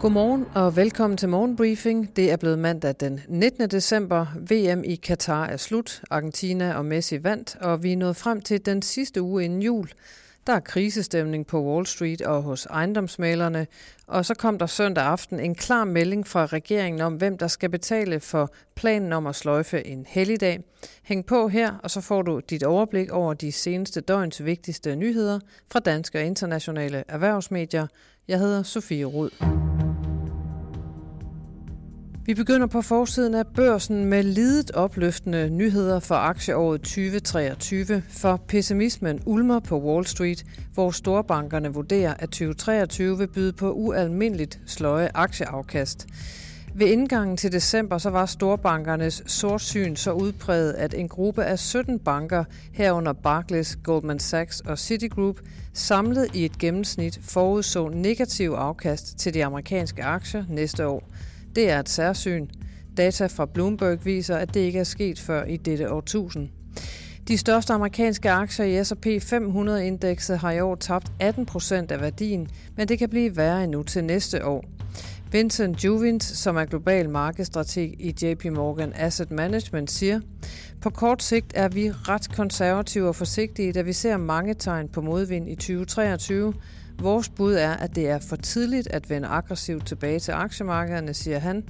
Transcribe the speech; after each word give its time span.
Godmorgen 0.00 0.46
og 0.54 0.76
velkommen 0.76 1.16
til 1.16 1.28
Morgenbriefing. 1.28 2.16
Det 2.16 2.32
er 2.32 2.36
blevet 2.36 2.58
mandag 2.58 2.94
den 3.00 3.20
19. 3.28 3.70
december. 3.70 4.26
VM 4.50 4.84
i 4.84 4.94
Katar 4.94 5.46
er 5.46 5.56
slut. 5.56 6.02
Argentina 6.10 6.74
og 6.74 6.84
Messi 6.84 7.24
vandt, 7.24 7.56
og 7.60 7.82
vi 7.82 7.92
er 7.92 7.96
nået 7.96 8.16
frem 8.16 8.40
til 8.40 8.66
den 8.66 8.82
sidste 8.82 9.22
uge 9.22 9.44
inden 9.44 9.62
jul. 9.62 9.88
Der 10.46 10.52
er 10.52 10.60
krisestemning 10.60 11.46
på 11.46 11.64
Wall 11.64 11.86
Street 11.86 12.22
og 12.22 12.42
hos 12.42 12.66
ejendomsmalerne, 12.66 13.66
og 14.06 14.24
så 14.24 14.34
kom 14.34 14.58
der 14.58 14.66
søndag 14.66 15.04
aften 15.04 15.40
en 15.40 15.54
klar 15.54 15.84
melding 15.84 16.26
fra 16.26 16.46
regeringen 16.46 17.00
om, 17.00 17.14
hvem 17.14 17.38
der 17.38 17.48
skal 17.48 17.70
betale 17.70 18.20
for 18.20 18.52
planen 18.74 19.12
om 19.12 19.26
at 19.26 19.34
sløjfe 19.34 19.86
en 19.86 20.06
helligdag. 20.08 20.60
Hæng 21.02 21.26
på 21.26 21.48
her, 21.48 21.72
og 21.82 21.90
så 21.90 22.00
får 22.00 22.22
du 22.22 22.40
dit 22.50 22.62
overblik 22.62 23.10
over 23.10 23.34
de 23.34 23.52
seneste 23.52 24.00
døgns 24.00 24.44
vigtigste 24.44 24.96
nyheder 24.96 25.40
fra 25.72 25.80
danske 25.80 26.18
og 26.18 26.24
internationale 26.24 27.04
erhvervsmedier. 27.08 27.86
Jeg 28.28 28.38
hedder 28.38 28.62
Sofie 28.62 29.04
Rud. 29.04 29.30
Vi 32.30 32.34
begynder 32.34 32.66
på 32.66 32.82
forsiden 32.82 33.34
af 33.34 33.46
børsen 33.46 34.04
med 34.04 34.22
lidet 34.22 34.70
opløftende 34.70 35.50
nyheder 35.50 36.00
for 36.00 36.14
aktieåret 36.14 36.80
2023, 36.80 38.02
for 38.08 38.36
pessimismen 38.48 39.20
ulmer 39.26 39.60
på 39.60 39.80
Wall 39.80 40.06
Street, 40.06 40.44
hvor 40.74 40.90
storbankerne 40.90 41.74
vurderer, 41.74 42.14
at 42.14 42.28
2023 42.28 43.18
vil 43.18 43.26
byde 43.26 43.52
på 43.52 43.72
ualmindeligt 43.72 44.60
sløje 44.66 45.10
aktieafkast. 45.14 46.06
Ved 46.74 46.86
indgangen 46.86 47.36
til 47.36 47.52
december 47.52 47.98
så 47.98 48.10
var 48.10 48.26
storbankernes 48.26 49.22
sortsyn 49.26 49.96
så 49.96 50.12
udpræget, 50.12 50.72
at 50.72 50.94
en 50.94 51.08
gruppe 51.08 51.44
af 51.44 51.58
17 51.58 51.98
banker, 51.98 52.44
herunder 52.72 53.12
Barclays, 53.12 53.76
Goldman 53.76 54.18
Sachs 54.18 54.60
og 54.60 54.78
Citigroup, 54.78 55.36
samlet 55.74 56.34
i 56.34 56.44
et 56.44 56.58
gennemsnit 56.58 57.18
forudså 57.22 57.88
negativ 57.88 58.50
afkast 58.50 59.18
til 59.18 59.34
de 59.34 59.44
amerikanske 59.44 60.04
aktier 60.04 60.44
næste 60.48 60.86
år– 60.86 61.08
det 61.56 61.70
er 61.70 61.80
et 61.80 61.88
særsyn. 61.88 62.46
Data 62.96 63.26
fra 63.26 63.46
Bloomberg 63.46 64.04
viser, 64.04 64.36
at 64.36 64.54
det 64.54 64.60
ikke 64.60 64.78
er 64.78 64.84
sket 64.84 65.20
før 65.20 65.44
i 65.44 65.56
dette 65.56 65.92
årtusind. 65.92 66.48
De 67.28 67.38
største 67.38 67.72
amerikanske 67.72 68.30
aktier 68.30 68.66
i 68.66 68.84
S&P 68.84 69.06
500-indekset 69.06 70.38
har 70.38 70.50
i 70.50 70.60
år 70.60 70.74
tabt 70.74 71.12
18 71.20 71.46
procent 71.46 71.92
af 71.92 72.00
værdien, 72.00 72.48
men 72.76 72.88
det 72.88 72.98
kan 72.98 73.08
blive 73.08 73.36
værre 73.36 73.64
endnu 73.64 73.82
til 73.82 74.04
næste 74.04 74.46
år. 74.46 74.64
Vincent 75.32 75.84
Juvins, 75.84 76.24
som 76.24 76.56
er 76.56 76.64
global 76.64 77.10
markedsstrateg 77.10 77.94
i 77.98 78.14
JP 78.22 78.44
Morgan 78.44 78.92
Asset 78.96 79.30
Management, 79.30 79.90
siger, 79.90 80.20
på 80.80 80.90
kort 80.90 81.22
sigt 81.22 81.52
er 81.54 81.68
vi 81.68 81.90
ret 81.90 82.30
konservative 82.36 83.08
og 83.08 83.16
forsigtige, 83.16 83.72
da 83.72 83.82
vi 83.82 83.92
ser 83.92 84.16
mange 84.16 84.54
tegn 84.54 84.88
på 84.88 85.00
modvind 85.00 85.48
i 85.48 85.54
2023, 85.54 86.54
Vores 87.02 87.28
bud 87.28 87.54
er, 87.54 87.70
at 87.70 87.96
det 87.96 88.08
er 88.08 88.18
for 88.18 88.36
tidligt 88.36 88.88
at 88.88 89.10
vende 89.10 89.28
aggressivt 89.28 89.86
tilbage 89.86 90.18
til 90.18 90.32
aktiemarkederne, 90.32 91.14
siger 91.14 91.38
han. 91.38 91.64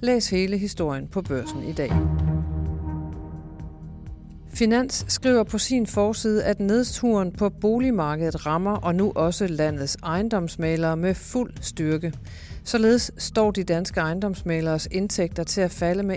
Læs 0.00 0.30
hele 0.30 0.58
historien 0.58 1.08
på 1.08 1.22
børsen 1.22 1.64
i 1.64 1.72
dag. 1.72 1.92
Finans 4.54 5.04
skriver 5.08 5.42
på 5.42 5.58
sin 5.58 5.86
forside, 5.86 6.44
at 6.44 6.60
nedturen 6.60 7.32
på 7.32 7.48
boligmarkedet 7.48 8.46
rammer 8.46 8.76
og 8.76 8.94
nu 8.94 9.12
også 9.14 9.46
landets 9.46 9.96
ejendomsmalere 10.02 10.96
med 10.96 11.14
fuld 11.14 11.52
styrke. 11.60 12.12
Således 12.64 13.10
står 13.18 13.50
de 13.50 13.64
danske 13.64 14.00
ejendomsmaleres 14.00 14.88
indtægter 14.90 15.44
til 15.44 15.60
at 15.60 15.70
falde 15.70 16.02
med 16.02 16.16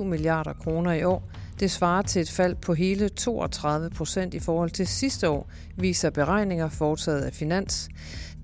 1,7 0.00 0.04
milliarder 0.04 0.52
kroner 0.52 0.92
i 0.92 1.04
år. 1.04 1.30
Det 1.60 1.70
svarer 1.70 2.02
til 2.02 2.22
et 2.22 2.30
fald 2.30 2.54
på 2.54 2.74
hele 2.74 3.08
32 3.08 3.90
procent 3.90 4.34
i 4.34 4.38
forhold 4.38 4.70
til 4.70 4.86
sidste 4.86 5.28
år, 5.28 5.50
viser 5.76 6.10
beregninger 6.10 6.68
foretaget 6.68 7.20
af 7.20 7.32
Finans. 7.32 7.88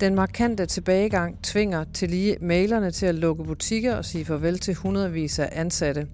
Den 0.00 0.14
markante 0.14 0.66
tilbagegang 0.66 1.42
tvinger 1.42 1.84
til 1.94 2.10
lige 2.10 2.36
malerne 2.40 2.90
til 2.90 3.06
at 3.06 3.14
lukke 3.14 3.44
butikker 3.44 3.96
og 3.96 4.04
sige 4.04 4.24
farvel 4.24 4.58
til 4.58 4.74
hundredvis 4.74 5.38
af 5.38 5.48
ansatte. 5.52 6.06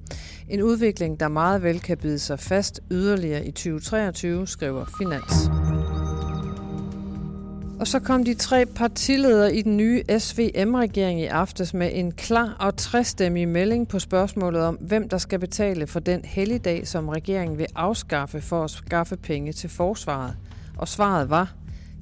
En 0.48 0.62
udvikling, 0.62 1.20
der 1.20 1.28
meget 1.28 1.62
vel 1.62 1.80
kan 1.80 1.98
bide 1.98 2.18
sig 2.18 2.38
fast 2.38 2.80
yderligere 2.90 3.46
i 3.46 3.50
2023, 3.50 4.46
skriver 4.46 4.84
Finans. 4.98 5.79
Og 7.80 7.86
så 7.86 8.00
kom 8.00 8.24
de 8.24 8.34
tre 8.34 8.66
partiledere 8.66 9.54
i 9.54 9.62
den 9.62 9.76
nye 9.76 10.02
SVM-regering 10.18 11.20
i 11.20 11.24
aftes 11.24 11.74
med 11.74 11.90
en 11.92 12.12
klar 12.12 12.56
og 12.60 12.76
træstemmig 12.76 13.48
melding 13.48 13.88
på 13.88 13.98
spørgsmålet 13.98 14.62
om, 14.62 14.74
hvem 14.74 15.08
der 15.08 15.18
skal 15.18 15.38
betale 15.38 15.86
for 15.86 16.00
den 16.00 16.24
helligdag, 16.24 16.88
som 16.88 17.08
regeringen 17.08 17.58
vil 17.58 17.66
afskaffe 17.74 18.40
for 18.40 18.64
at 18.64 18.70
skaffe 18.70 19.16
penge 19.16 19.52
til 19.52 19.70
forsvaret. 19.70 20.36
Og 20.78 20.88
svaret 20.88 21.30
var, 21.30 21.54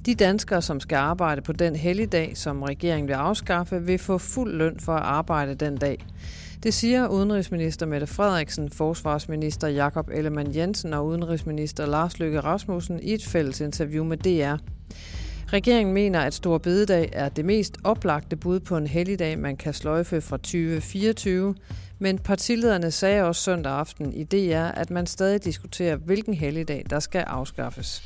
de 0.05 0.15
danskere, 0.15 0.61
som 0.61 0.79
skal 0.79 0.95
arbejde 0.95 1.41
på 1.41 1.51
den 1.51 1.75
helligdag, 1.75 2.31
som 2.37 2.63
regeringen 2.63 3.07
vil 3.07 3.13
afskaffe, 3.13 3.83
vil 3.83 3.99
få 3.99 4.17
fuld 4.17 4.53
løn 4.53 4.79
for 4.79 4.93
at 4.93 5.03
arbejde 5.03 5.55
den 5.55 5.77
dag. 5.77 6.05
Det 6.63 6.73
siger 6.73 7.07
udenrigsminister 7.07 7.85
Mette 7.85 8.07
Frederiksen, 8.07 8.69
forsvarsminister 8.69 9.67
Jakob 9.67 10.09
Ellemann 10.13 10.55
Jensen 10.55 10.93
og 10.93 11.05
udenrigsminister 11.05 11.85
Lars 11.85 12.19
Løkke 12.19 12.39
Rasmussen 12.39 12.99
i 12.99 13.13
et 13.13 13.25
fælles 13.25 13.61
interview 13.61 14.03
med 14.05 14.17
DR. 14.17 14.57
Regeringen 15.53 15.93
mener, 15.93 16.19
at 16.19 16.33
Stor 16.33 16.57
Bededag 16.57 17.09
er 17.13 17.29
det 17.29 17.45
mest 17.45 17.77
oplagte 17.83 18.35
bud 18.35 18.59
på 18.59 18.77
en 18.77 18.87
helligdag, 18.87 19.39
man 19.39 19.57
kan 19.57 19.73
sløjfe 19.73 20.21
fra 20.21 20.37
2024, 20.37 21.55
men 21.99 22.19
partilederne 22.19 22.91
sagde 22.91 23.23
også 23.23 23.41
søndag 23.41 23.71
aften 23.71 24.13
i 24.13 24.23
DR, 24.23 24.65
at 24.65 24.89
man 24.89 25.07
stadig 25.07 25.43
diskuterer, 25.43 25.95
hvilken 25.95 26.33
helligdag, 26.33 26.85
der 26.89 26.99
skal 26.99 27.21
afskaffes. 27.21 28.03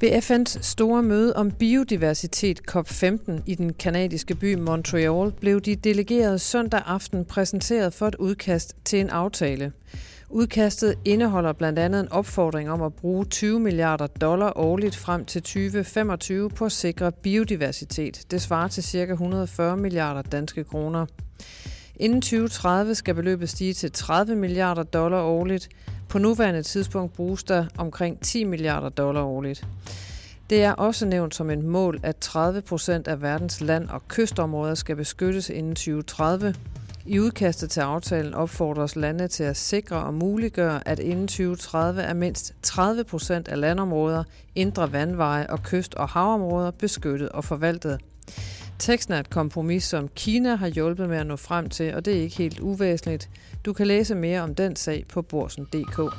Ved 0.00 0.22
FN's 0.22 0.62
store 0.62 1.02
møde 1.02 1.36
om 1.36 1.50
biodiversitet 1.50 2.60
COP15 2.70 3.42
i 3.46 3.54
den 3.54 3.72
kanadiske 3.72 4.34
by 4.34 4.54
Montreal 4.54 5.32
blev 5.40 5.60
de 5.60 5.76
delegerede 5.76 6.38
søndag 6.38 6.82
aften 6.86 7.24
præsenteret 7.24 7.94
for 7.94 8.08
et 8.08 8.14
udkast 8.14 8.76
til 8.84 9.00
en 9.00 9.10
aftale. 9.10 9.72
Udkastet 10.28 10.94
indeholder 11.04 11.52
blandt 11.52 11.78
andet 11.78 12.00
en 12.00 12.12
opfordring 12.12 12.70
om 12.70 12.82
at 12.82 12.94
bruge 12.94 13.24
20 13.24 13.60
milliarder 13.60 14.06
dollar 14.06 14.52
årligt 14.56 14.96
frem 14.96 15.24
til 15.24 15.42
2025 15.42 16.50
på 16.50 16.64
at 16.64 16.72
sikre 16.72 17.12
biodiversitet. 17.12 18.22
Det 18.30 18.42
svarer 18.42 18.68
til 18.68 18.84
ca. 18.84 19.12
140 19.12 19.76
milliarder 19.76 20.22
danske 20.22 20.64
kroner. 20.64 21.06
Inden 21.96 22.20
2030 22.20 22.94
skal 22.94 23.14
beløbet 23.14 23.48
stige 23.48 23.74
til 23.74 23.92
30 23.92 24.36
milliarder 24.36 24.82
dollar 24.82 25.22
årligt. 25.22 25.68
På 26.10 26.18
nuværende 26.18 26.62
tidspunkt 26.62 27.12
bruges 27.12 27.44
der 27.44 27.66
omkring 27.78 28.20
10 28.20 28.44
milliarder 28.44 28.88
dollar 28.88 29.22
årligt. 29.22 29.66
Det 30.50 30.62
er 30.62 30.72
også 30.72 31.06
nævnt 31.06 31.34
som 31.34 31.50
et 31.50 31.64
mål, 31.64 32.00
at 32.02 32.16
30 32.16 32.62
procent 32.62 33.08
af 33.08 33.22
verdens 33.22 33.60
land- 33.60 33.88
og 33.88 34.08
kystområder 34.08 34.74
skal 34.74 34.96
beskyttes 34.96 35.50
inden 35.50 35.74
2030. 35.74 36.54
I 37.06 37.18
udkastet 37.20 37.70
til 37.70 37.80
aftalen 37.80 38.34
opfordres 38.34 38.96
lande 38.96 39.28
til 39.28 39.44
at 39.44 39.56
sikre 39.56 39.96
og 39.96 40.14
muliggøre, 40.14 40.88
at 40.88 40.98
inden 40.98 41.28
2030 41.28 42.02
er 42.02 42.14
mindst 42.14 42.54
30 42.62 43.04
procent 43.04 43.48
af 43.48 43.60
landområder, 43.60 44.24
indre 44.54 44.92
vandveje 44.92 45.46
og 45.46 45.62
kyst- 45.62 45.94
og 45.94 46.08
havområder 46.08 46.70
beskyttet 46.70 47.28
og 47.28 47.44
forvaltet. 47.44 47.98
Teksten 48.80 49.14
er 49.14 49.20
et 49.20 49.30
kompromis, 49.30 49.84
som 49.84 50.08
Kina 50.08 50.54
har 50.54 50.68
hjulpet 50.68 51.08
med 51.08 51.16
at 51.16 51.26
nå 51.26 51.36
frem 51.36 51.68
til, 51.68 51.94
og 51.94 52.04
det 52.04 52.16
er 52.16 52.22
ikke 52.22 52.36
helt 52.36 52.60
uvæsentligt. 52.60 53.30
Du 53.64 53.72
kan 53.72 53.86
læse 53.86 54.14
mere 54.14 54.40
om 54.40 54.54
den 54.54 54.76
sag 54.76 55.04
på 55.08 55.22
borsen.dk. 55.22 56.14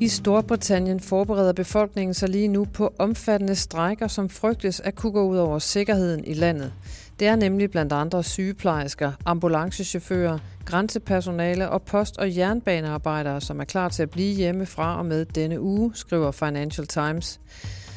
I 0.00 0.08
Storbritannien 0.08 1.00
forbereder 1.00 1.52
befolkningen 1.52 2.14
sig 2.14 2.28
lige 2.28 2.48
nu 2.48 2.64
på 2.64 2.94
omfattende 2.98 3.54
strejker, 3.54 4.08
som 4.08 4.28
frygtes 4.28 4.80
at 4.80 4.94
kunne 4.94 5.12
gå 5.12 5.28
ud 5.28 5.36
over 5.36 5.58
sikkerheden 5.58 6.24
i 6.24 6.34
landet. 6.34 6.72
Det 7.20 7.28
er 7.28 7.36
nemlig 7.36 7.70
blandt 7.70 7.92
andre 7.92 8.22
sygeplejersker, 8.22 9.12
ambulancechauffører, 9.24 10.38
grænsepersonale 10.64 11.70
og 11.70 11.82
post- 11.82 12.18
og 12.18 12.36
jernbanearbejdere, 12.36 13.40
som 13.40 13.60
er 13.60 13.64
klar 13.64 13.88
til 13.88 14.02
at 14.02 14.10
blive 14.10 14.34
hjemme 14.34 14.66
fra 14.66 14.98
og 14.98 15.06
med 15.06 15.24
denne 15.24 15.60
uge, 15.60 15.92
skriver 15.94 16.30
Financial 16.30 16.86
Times. 16.86 17.40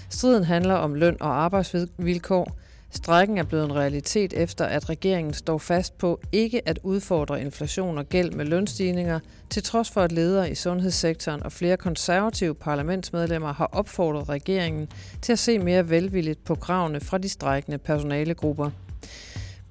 Striden 0.10 0.44
handler 0.44 0.76
om 0.76 0.94
løn 0.94 1.18
og 1.20 1.44
arbejdsvilkår. 1.44 2.58
Strækken 2.92 3.38
er 3.38 3.44
blevet 3.44 3.66
en 3.66 3.76
realitet 3.76 4.34
efter, 4.34 4.66
at 4.66 4.90
regeringen 4.90 5.34
står 5.34 5.58
fast 5.58 5.98
på 5.98 6.20
ikke 6.32 6.68
at 6.68 6.80
udfordre 6.84 7.42
inflation 7.42 7.98
og 7.98 8.10
gæld 8.10 8.32
med 8.32 8.46
lønstigninger, 8.46 9.20
til 9.50 9.64
trods 9.64 9.92
for 9.92 10.02
at 10.02 10.12
ledere 10.12 10.52
i 10.52 10.56
sundhedssektoren 10.56 11.44
og 11.44 11.52
flere 11.52 11.78
konservative 11.78 12.56
parlamentsmedlemmer 12.56 13.54
har 13.54 13.70
opfordret 13.72 14.30
regeringen 14.30 14.88
til 15.22 15.32
at 15.32 15.40
se 15.40 15.60
mere 15.60 15.90
velvilligt 15.90 16.44
på 16.44 16.56
kravene 16.56 17.00
fra 17.00 17.18
de 17.18 17.30
strækkende 17.30 17.78
personalegrupper. 17.78 18.70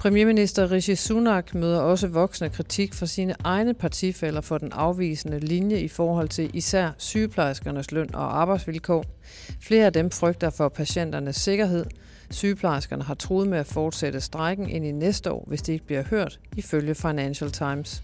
Premierminister 0.07 0.71
Rishi 0.71 0.95
Sunak 0.95 1.55
møder 1.55 1.81
også 1.81 2.09
voksende 2.09 2.51
kritik 2.51 2.95
fra 2.95 3.07
sine 3.07 3.35
egne 3.45 3.75
partifælder 3.75 4.41
for 4.41 4.59
den 4.59 4.73
afvisende 4.73 5.39
linje 5.41 5.81
i 5.81 5.89
forhold 5.89 6.29
til 6.29 6.51
især 6.55 6.91
sygeplejerskernes 6.99 7.93
løn 7.93 8.15
og 8.15 8.41
arbejdsvilkår. 8.41 9.05
Flere 9.61 9.87
af 9.87 9.93
dem 9.93 10.11
frygter 10.11 10.51
for 10.51 10.69
patienternes 10.69 11.37
sikkerhed. 11.37 11.87
Sygeplejerskerne 12.31 13.03
har 13.03 13.15
troet 13.15 13.49
med 13.49 13.59
at 13.59 13.67
fortsætte 13.67 14.21
strejken 14.21 14.69
ind 14.69 14.87
i 14.87 14.93
næste 14.93 15.33
år, 15.33 15.45
hvis 15.47 15.63
det 15.63 15.73
ikke 15.73 15.87
bliver 15.87 16.03
hørt, 16.03 16.41
ifølge 16.57 16.95
Financial 16.95 17.51
Times. 17.51 18.03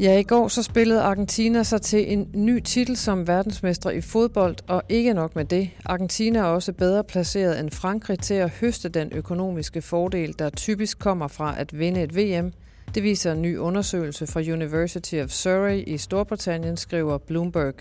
Ja, 0.00 0.18
i 0.18 0.22
går 0.22 0.48
så 0.48 0.62
spillede 0.62 1.00
Argentina 1.00 1.62
sig 1.62 1.82
til 1.82 2.12
en 2.12 2.30
ny 2.34 2.60
titel 2.60 2.96
som 2.96 3.26
verdensmestre 3.26 3.96
i 3.96 4.00
fodbold, 4.00 4.56
og 4.66 4.82
ikke 4.88 5.14
nok 5.14 5.36
med 5.36 5.44
det. 5.44 5.70
Argentina 5.84 6.38
er 6.38 6.42
også 6.42 6.72
bedre 6.72 7.04
placeret 7.04 7.60
end 7.60 7.70
Frankrig 7.70 8.18
til 8.18 8.34
at 8.34 8.50
høste 8.50 8.88
den 8.88 9.12
økonomiske 9.12 9.82
fordel, 9.82 10.34
der 10.38 10.50
typisk 10.50 10.98
kommer 10.98 11.28
fra 11.28 11.54
at 11.58 11.78
vinde 11.78 12.02
et 12.02 12.16
VM. 12.16 12.52
Det 12.94 13.02
viser 13.02 13.32
en 13.32 13.42
ny 13.42 13.58
undersøgelse 13.58 14.26
fra 14.26 14.40
University 14.40 15.14
of 15.14 15.30
Surrey 15.30 15.84
i 15.86 15.98
Storbritannien, 15.98 16.76
skriver 16.76 17.18
Bloomberg. 17.18 17.74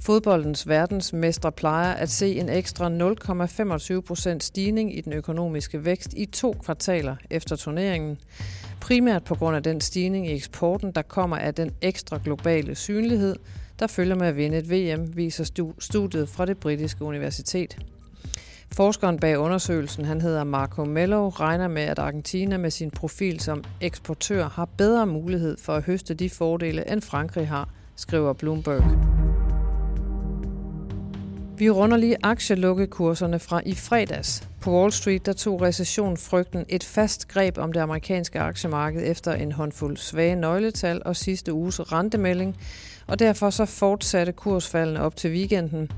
Fodboldens 0.00 0.68
verdensmestre 0.68 1.52
plejer 1.52 1.94
at 1.94 2.10
se 2.10 2.34
en 2.38 2.48
ekstra 2.48 2.88
0,25% 4.32 4.38
stigning 4.40 4.98
i 4.98 5.00
den 5.00 5.12
økonomiske 5.12 5.84
vækst 5.84 6.14
i 6.16 6.26
to 6.26 6.56
kvartaler 6.64 7.16
efter 7.30 7.56
turneringen. 7.56 8.18
Primært 8.80 9.24
på 9.24 9.34
grund 9.34 9.56
af 9.56 9.62
den 9.62 9.80
stigning 9.80 10.28
i 10.28 10.34
eksporten, 10.34 10.92
der 10.92 11.02
kommer 11.02 11.36
af 11.36 11.54
den 11.54 11.70
ekstra 11.80 12.18
globale 12.24 12.74
synlighed, 12.74 13.36
der 13.78 13.86
følger 13.86 14.14
med 14.14 14.26
at 14.26 14.36
vinde 14.36 14.58
et 14.58 14.70
VM, 14.70 15.16
viser 15.16 15.72
studiet 15.78 16.28
fra 16.28 16.46
det 16.46 16.58
britiske 16.58 17.04
universitet. 17.04 17.76
Forskeren 18.72 19.18
bag 19.18 19.38
undersøgelsen, 19.38 20.04
han 20.04 20.20
hedder 20.20 20.44
Marco 20.44 20.84
Mello, 20.84 21.28
regner 21.28 21.68
med, 21.68 21.82
at 21.82 21.98
Argentina 21.98 22.56
med 22.56 22.70
sin 22.70 22.90
profil 22.90 23.40
som 23.40 23.64
eksportør 23.80 24.48
har 24.48 24.64
bedre 24.64 25.06
mulighed 25.06 25.56
for 25.58 25.74
at 25.74 25.82
høste 25.82 26.14
de 26.14 26.30
fordele, 26.30 26.92
end 26.92 27.02
Frankrig 27.02 27.48
har, 27.48 27.68
skriver 27.96 28.32
Bloomberg. 28.32 28.84
Vi 31.58 31.70
runder 31.70 31.96
lige 31.96 32.16
aktielukkekurserne 32.22 33.38
fra 33.38 33.60
i 33.66 33.74
fredags. 33.74 34.49
På 34.60 34.80
Wall 34.80 34.92
Street 34.92 35.26
der 35.26 35.32
tog 35.32 35.62
recessionfrygten 35.62 36.64
et 36.68 36.84
fast 36.84 37.28
greb 37.28 37.58
om 37.58 37.72
det 37.72 37.80
amerikanske 37.80 38.40
aktiemarked 38.40 39.02
efter 39.10 39.32
en 39.32 39.52
håndfuld 39.52 39.96
svage 39.96 40.36
nøgletal 40.36 41.02
og 41.04 41.16
sidste 41.16 41.52
uges 41.52 41.92
rentemelding, 41.92 42.56
og 43.06 43.18
derfor 43.18 43.50
så 43.50 43.64
fortsatte 43.64 44.32
kursfaldene 44.32 45.00
op 45.00 45.16
til 45.16 45.30
weekenden. 45.30 45.90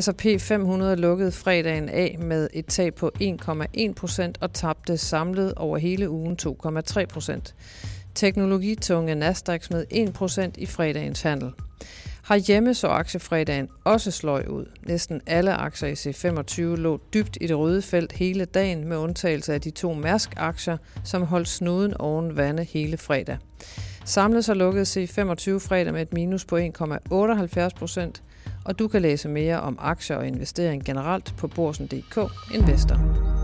S&P 0.00 0.26
500 0.38 0.96
lukkede 0.96 1.32
fredagen 1.32 1.88
af 1.88 2.16
med 2.20 2.48
et 2.52 2.66
tab 2.66 2.94
på 2.94 3.10
1,1 3.22 3.92
procent 3.92 4.38
og 4.40 4.52
tabte 4.52 4.98
samlet 4.98 5.54
over 5.54 5.78
hele 5.78 6.10
ugen 6.10 6.36
2,3 6.42 7.04
procent. 7.06 7.54
Teknologitunge 8.14 9.14
Nasdaq 9.14 9.70
med 9.70 9.84
1 9.90 10.12
procent 10.12 10.56
i 10.56 10.66
fredagens 10.66 11.22
handel. 11.22 11.52
Herhjemme 12.30 12.74
så 12.74 12.88
aktiefredagen 12.88 13.68
også 13.84 14.10
sløj 14.10 14.44
ud. 14.48 14.64
Næsten 14.86 15.20
alle 15.26 15.54
aktier 15.54 15.88
i 15.88 15.92
C25 15.92 16.62
lå 16.62 17.00
dybt 17.14 17.38
i 17.40 17.46
det 17.46 17.58
røde 17.58 17.82
felt 17.82 18.12
hele 18.12 18.44
dagen, 18.44 18.88
med 18.88 18.96
undtagelse 18.96 19.54
af 19.54 19.60
de 19.60 19.70
to 19.70 19.94
Mærsk-aktier, 19.94 20.76
som 21.04 21.22
holdt 21.22 21.48
snuden 21.48 21.94
oven 21.94 22.36
vande 22.36 22.64
hele 22.64 22.96
fredag. 22.96 23.38
Samlet 24.04 24.44
så 24.44 24.54
lukkede 24.54 24.84
C25 24.84 25.58
fredag 25.58 25.92
med 25.92 26.02
et 26.02 26.12
minus 26.12 26.44
på 26.44 26.58
1,78 26.58 27.68
procent, 27.78 28.22
og 28.64 28.78
du 28.78 28.88
kan 28.88 29.02
læse 29.02 29.28
mere 29.28 29.60
om 29.60 29.78
aktier 29.80 30.16
og 30.16 30.26
investering 30.26 30.84
generelt 30.84 31.34
på 31.38 31.48
borsen.dk 31.48 32.18
Investor. 32.54 33.39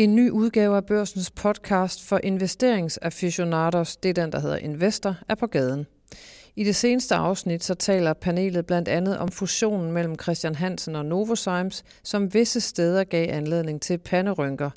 En 0.00 0.14
ny 0.14 0.30
udgave 0.30 0.76
af 0.76 0.86
børsens 0.86 1.30
podcast 1.30 2.08
for 2.08 2.20
investeringsaficionados, 2.22 3.96
det 3.96 4.08
er 4.08 4.22
den, 4.22 4.32
der 4.32 4.40
hedder 4.40 4.56
Investor, 4.56 5.16
er 5.28 5.34
på 5.34 5.46
gaden. 5.46 5.86
I 6.56 6.64
det 6.64 6.76
seneste 6.76 7.14
afsnit 7.14 7.64
så 7.64 7.74
taler 7.74 8.12
panelet 8.12 8.66
blandt 8.66 8.88
andet 8.88 9.18
om 9.18 9.28
fusionen 9.28 9.92
mellem 9.92 10.18
Christian 10.22 10.54
Hansen 10.54 10.96
og 10.96 11.04
Novozymes, 11.04 11.84
som 12.02 12.34
visse 12.34 12.60
steder 12.60 13.04
gav 13.04 13.28
anledning 13.30 13.82
til 13.82 13.98
panderynker. 13.98 14.70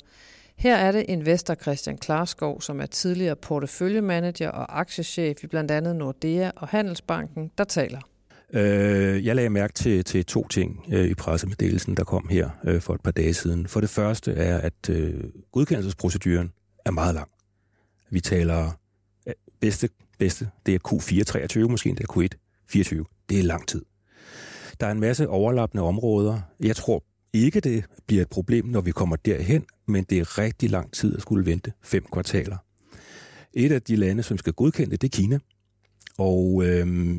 Her 0.56 0.76
er 0.76 0.92
det 0.92 1.04
investor 1.08 1.54
Christian 1.54 1.98
Klarskov, 1.98 2.60
som 2.60 2.80
er 2.80 2.86
tidligere 2.86 3.36
porteføljemanager 3.36 4.50
og 4.50 4.80
aktiechef 4.80 5.44
i 5.44 5.46
blandt 5.46 5.70
andet 5.70 5.96
Nordea 5.96 6.50
og 6.56 6.68
Handelsbanken, 6.68 7.50
der 7.58 7.64
taler. 7.64 8.00
Øh, 8.54 9.26
jeg 9.26 9.36
lagde 9.36 9.50
mærke 9.50 9.72
til, 9.72 10.04
til 10.04 10.24
to 10.24 10.48
ting 10.48 10.84
øh, 10.92 11.04
i 11.04 11.14
pressemeddelelsen, 11.14 11.96
der 11.96 12.04
kom 12.04 12.28
her 12.30 12.50
øh, 12.64 12.80
for 12.80 12.94
et 12.94 13.00
par 13.00 13.10
dage 13.10 13.34
siden. 13.34 13.66
For 13.66 13.80
det 13.80 13.90
første 13.90 14.32
er, 14.32 14.58
at 14.58 14.90
øh, 14.90 15.24
godkendelsesproceduren 15.52 16.52
er 16.84 16.90
meget 16.90 17.14
lang. 17.14 17.28
Vi 18.10 18.20
taler 18.20 18.70
øh, 19.26 19.34
bedste, 19.60 19.88
bedste, 20.18 20.48
det 20.66 20.74
er 20.74 20.78
Q4-23 20.88 21.70
måske 21.70 21.90
det 21.90 22.00
er 22.00 22.12
Q1 22.12 22.64
24. 22.68 23.04
Det 23.28 23.38
er 23.38 23.42
lang 23.42 23.68
tid. 23.68 23.84
Der 24.80 24.86
er 24.86 24.90
en 24.90 25.00
masse 25.00 25.28
overlappende 25.28 25.82
områder. 25.82 26.40
Jeg 26.60 26.76
tror 26.76 27.04
ikke, 27.32 27.60
det 27.60 27.84
bliver 28.06 28.22
et 28.22 28.28
problem, 28.28 28.66
når 28.66 28.80
vi 28.80 28.90
kommer 28.90 29.16
derhen, 29.16 29.64
men 29.86 30.04
det 30.04 30.18
er 30.18 30.38
rigtig 30.38 30.70
lang 30.70 30.92
tid 30.92 31.16
at 31.16 31.22
skulle 31.22 31.46
vente 31.46 31.72
fem 31.82 32.04
kvartaler. 32.12 32.56
Et 33.52 33.72
af 33.72 33.82
de 33.82 33.96
lande, 33.96 34.22
som 34.22 34.38
skal 34.38 34.52
godkende 34.52 34.90
det, 34.90 35.02
det 35.02 35.08
er 35.08 35.22
Kina. 35.22 35.38
Og 36.18 36.64
øh, 36.66 37.14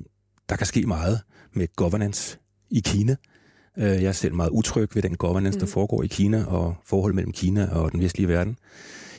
der 0.50 0.56
kan 0.56 0.68
ske 0.68 0.88
meget 0.88 1.22
med 1.54 1.68
governance 1.76 2.38
i 2.70 2.82
Kina. 2.86 3.16
Øh, 3.78 3.86
jeg 3.86 4.04
er 4.04 4.12
selv 4.12 4.34
meget 4.34 4.50
utryg 4.50 4.96
ved 4.96 5.02
den 5.02 5.16
governance, 5.16 5.60
der 5.60 5.66
mm. 5.66 5.72
foregår 5.72 6.04
i 6.04 6.08
Kina, 6.08 6.46
og 6.46 6.76
forhold 6.86 7.14
mellem 7.14 7.32
Kina 7.32 7.70
og 7.72 7.92
den 7.92 8.02
vestlige 8.02 8.28
verden. 8.28 8.58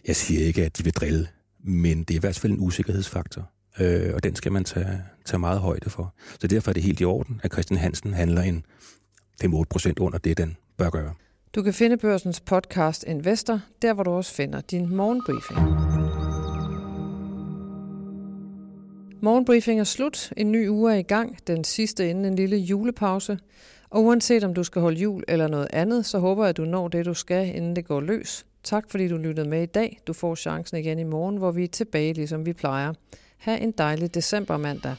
Jeg 0.06 0.16
siger 0.16 0.46
ikke, 0.46 0.64
at 0.64 0.78
de 0.78 0.84
vil 0.84 0.92
drille, 0.92 1.28
men 1.64 1.98
det 1.98 2.10
er 2.10 2.18
i 2.18 2.20
hvert 2.20 2.38
fald 2.38 2.52
en 2.52 2.60
usikkerhedsfaktor, 2.60 3.50
øh, 3.80 4.14
og 4.14 4.24
den 4.24 4.36
skal 4.36 4.52
man 4.52 4.64
tage, 4.64 5.02
tage 5.24 5.38
meget 5.38 5.60
højde 5.60 5.90
for. 5.90 6.14
Så 6.40 6.46
derfor 6.46 6.70
er 6.70 6.72
det 6.72 6.82
helt 6.82 7.00
i 7.00 7.04
orden, 7.04 7.40
at 7.42 7.52
Christian 7.52 7.78
Hansen 7.78 8.14
handler 8.14 8.42
en 8.42 8.64
5-8 9.44 9.62
procent 9.70 9.98
under 9.98 10.18
det, 10.18 10.38
den 10.38 10.56
bør 10.76 10.90
gøre. 10.90 11.14
Du 11.54 11.62
kan 11.62 11.74
finde 11.74 11.96
børsens 11.96 12.40
podcast 12.40 13.04
Investor, 13.06 13.60
der 13.82 13.94
hvor 13.94 14.02
du 14.02 14.10
også 14.10 14.34
finder 14.34 14.60
din 14.60 14.96
morgenbriefing. 14.96 16.05
Morgenbriefing 19.20 19.80
er 19.80 19.84
slut. 19.84 20.32
En 20.36 20.52
ny 20.52 20.68
uge 20.68 20.92
er 20.92 20.96
i 20.96 21.02
gang. 21.02 21.38
Den 21.46 21.64
sidste 21.64 22.10
inden 22.10 22.24
en 22.24 22.36
lille 22.36 22.56
julepause. 22.56 23.38
Og 23.90 24.04
uanset 24.04 24.44
om 24.44 24.54
du 24.54 24.64
skal 24.64 24.82
holde 24.82 25.00
jul 25.00 25.22
eller 25.28 25.48
noget 25.48 25.68
andet, 25.72 26.06
så 26.06 26.18
håber 26.18 26.44
jeg, 26.44 26.48
at 26.48 26.56
du 26.56 26.64
når 26.64 26.88
det, 26.88 27.06
du 27.06 27.14
skal, 27.14 27.56
inden 27.56 27.76
det 27.76 27.86
går 27.86 28.00
løs. 28.00 28.46
Tak 28.64 28.90
fordi 28.90 29.08
du 29.08 29.16
lyttede 29.16 29.48
med 29.48 29.62
i 29.62 29.66
dag. 29.66 30.00
Du 30.06 30.12
får 30.12 30.34
chancen 30.34 30.78
igen 30.78 30.98
i 30.98 31.04
morgen, 31.04 31.36
hvor 31.36 31.50
vi 31.50 31.64
er 31.64 31.68
tilbage, 31.68 32.12
ligesom 32.12 32.46
vi 32.46 32.52
plejer. 32.52 32.92
Ha' 33.38 33.56
en 33.56 33.70
dejlig 33.70 34.14
decembermandag. 34.14 34.94